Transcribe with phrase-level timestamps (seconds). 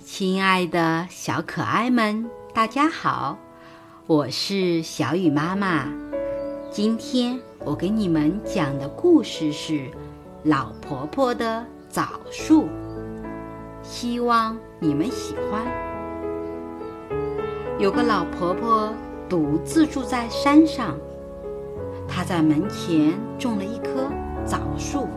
[0.00, 3.38] 亲爱的小可爱们，大家好，
[4.06, 5.86] 我是小雨妈妈。
[6.70, 9.72] 今天我给你们讲的故事是
[10.42, 12.64] 《老婆婆的枣树》，
[13.82, 15.64] 希望你们喜欢。
[17.78, 18.92] 有个老婆婆
[19.28, 20.98] 独自住在山上，
[22.08, 24.10] 她在门前种了一棵
[24.44, 25.08] 枣树。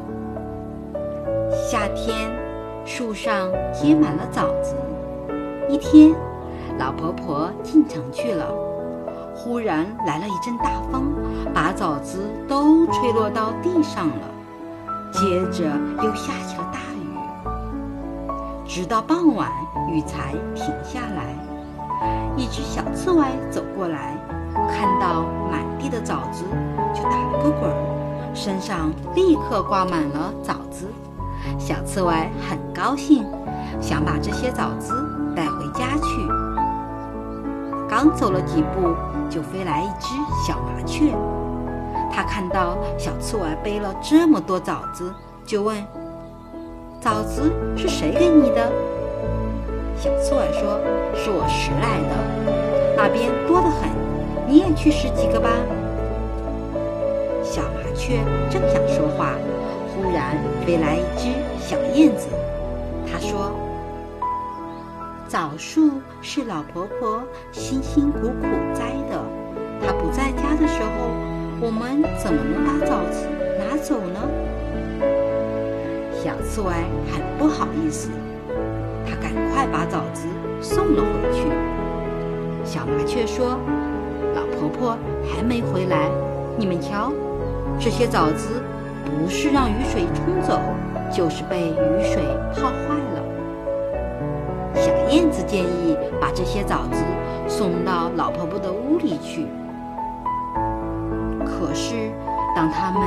[1.70, 2.32] 夏天，
[2.88, 4.74] 树上结满了枣子。
[5.68, 6.16] 一天，
[6.80, 8.48] 老婆婆进城去了，
[9.36, 11.04] 忽然来了一阵大风，
[11.54, 14.32] 把枣子都吹落到地上了。
[15.12, 15.20] 接
[15.52, 15.66] 着
[16.02, 19.52] 又下起了大雨，直到傍晚，
[19.92, 21.36] 雨才停下来。
[22.38, 24.16] 一只小刺猬走过来，
[24.72, 26.46] 看到满地的枣子，
[26.96, 27.70] 就打了个滚，
[28.34, 30.56] 身上立刻挂满了枣。
[31.58, 32.14] 小刺猬
[32.50, 33.26] 很高兴，
[33.82, 34.94] 想把这些枣子
[35.36, 36.28] 带回家去。
[37.90, 38.94] 刚走了几步，
[39.30, 40.10] 就飞来一只
[40.46, 41.14] 小麻雀。
[42.12, 45.14] 它看到小刺猬背了这么多枣子，
[45.46, 45.78] 就问
[47.00, 48.72] ：“枣子是谁给你的？”
[49.98, 50.80] 小刺猬说
[51.16, 53.90] ：“是我拾来的，那边多得很，
[54.48, 55.50] 你也去拾几个吧。”
[57.44, 59.34] 小麻雀正想说话。
[59.98, 62.28] 突然飞来一只小燕子，
[63.12, 63.52] 它说
[65.28, 65.90] ：“枣树
[66.22, 69.20] 是老婆婆辛辛苦苦栽的，
[69.82, 71.10] 她不在家的时候，
[71.60, 74.20] 我们怎么能把枣子拿走呢？”
[76.14, 76.72] 小刺猬
[77.12, 78.12] 很不好意思，
[79.04, 80.28] 它赶快把枣子
[80.62, 81.48] 送了回去。
[82.64, 83.60] 小麻雀说
[84.36, 84.96] ：“老婆婆
[85.28, 86.08] 还没回来，
[86.56, 87.12] 你们瞧，
[87.80, 88.62] 这些枣子。”
[89.08, 90.60] 不是让雨水冲走，
[91.12, 92.22] 就是被雨水
[92.54, 93.24] 泡坏了。
[94.76, 97.04] 小燕子建议把这些枣子
[97.48, 99.48] 送到老婆婆的屋里去。
[101.46, 102.12] 可是，
[102.56, 103.02] 当他们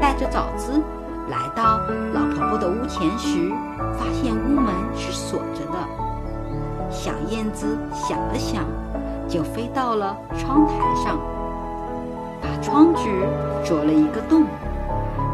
[0.00, 0.80] 带着枣子
[1.28, 1.80] 来到
[2.12, 3.50] 老婆婆的屋前时，
[3.98, 5.78] 发现屋门是锁着的。
[6.90, 8.64] 小燕子想了想，
[9.26, 11.18] 就飞到了窗台上，
[12.40, 13.08] 把窗纸
[13.64, 14.44] 啄了一个洞。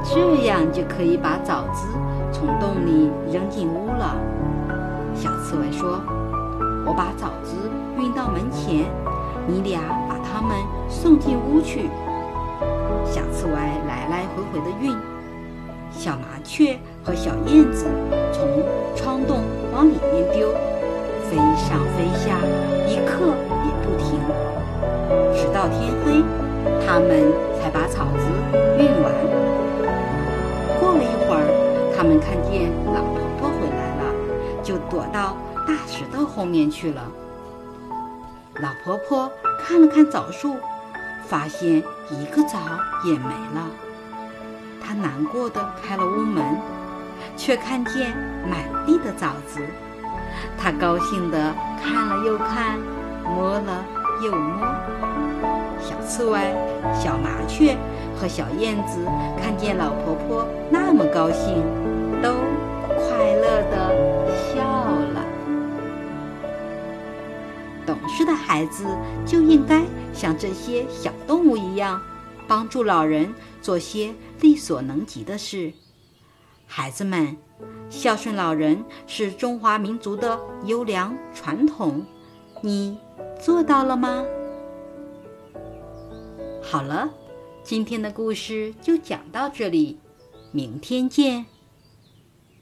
[0.04, 1.86] 这样就可以把枣子
[2.32, 4.16] 从洞里扔进屋了。
[5.14, 6.00] 小刺猬说
[6.84, 7.56] ：“我把枣子
[7.98, 8.86] 运到门前，
[9.46, 10.56] 你俩把它们
[10.88, 11.88] 送进屋去。”
[13.06, 14.96] 小刺猬来来回回的运，
[15.90, 17.86] 小麻雀和小燕子
[18.32, 18.48] 从
[18.96, 20.48] 窗洞往里面丢，
[21.28, 22.38] 飞上飞下，
[22.88, 24.18] 一刻也不停，
[25.34, 26.24] 直到天黑，
[26.86, 28.26] 他们才把枣子
[28.78, 29.12] 运完。
[30.82, 34.02] 过了一会儿，他们看见老婆婆回来了，
[34.64, 37.08] 就躲到大石头后面去了。
[38.56, 40.56] 老婆婆看了看枣树，
[41.28, 42.58] 发现一个枣
[43.04, 43.70] 也没了。
[44.84, 46.44] 她难过的开了屋门，
[47.36, 48.10] 却看见
[48.50, 49.60] 满地的枣子。
[50.58, 52.76] 她高兴的看了又看，
[53.24, 53.84] 摸了
[54.20, 54.66] 又摸。
[55.80, 56.40] 小刺猬、
[56.92, 57.76] 小麻雀。
[58.22, 59.04] 和小燕子
[59.36, 61.60] 看见老婆婆那么高兴，
[62.22, 62.30] 都
[62.86, 65.26] 快乐的笑了。
[67.84, 68.86] 懂事的孩子
[69.26, 72.00] 就应该像这些小动物一样，
[72.46, 75.72] 帮助老人做些力所能及的事。
[76.68, 77.36] 孩子们，
[77.90, 82.06] 孝顺老人是中华民族的优良传统，
[82.60, 82.96] 你
[83.40, 84.24] 做到了吗？
[86.62, 87.10] 好了。
[87.64, 89.96] 今天的故事就讲到这里，
[90.50, 91.46] 明天见。